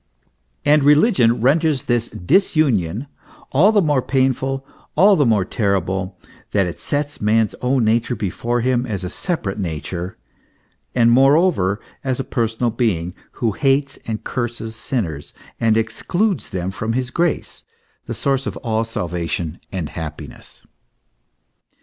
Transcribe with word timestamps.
* 0.35 0.65
And 0.65 0.83
religion 0.83 1.41
renders 1.41 1.83
this 1.83 2.09
disunion 2.09 3.05
all 3.51 3.71
the 3.71 3.83
more 3.83 4.01
painful, 4.01 4.65
all 4.95 5.15
the 5.15 5.27
more 5.27 5.45
terrible, 5.45 6.19
that 6.53 6.65
it 6.65 6.79
sets 6.79 7.21
man's 7.21 7.53
own 7.61 7.83
nature 7.85 8.15
before 8.15 8.61
him 8.61 8.87
as 8.87 9.03
a 9.03 9.11
separate 9.11 9.59
nature, 9.59 10.17
and 10.95 11.11
moreover 11.11 11.79
as 12.03 12.19
a 12.19 12.23
personal 12.23 12.71
being, 12.71 13.13
who 13.33 13.51
hates 13.51 13.99
and 14.07 14.23
curses 14.23 14.75
sinners, 14.75 15.35
and 15.59 15.77
excludes 15.77 16.49
them 16.49 16.71
from 16.71 16.93
his 16.93 17.11
grace, 17.11 17.63
the 18.07 18.15
source 18.15 18.47
of 18.47 18.57
all 18.57 18.83
salvation 18.83 19.59
and 19.71 19.89
happiness. 19.89 20.65